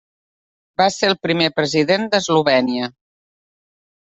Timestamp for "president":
1.57-2.09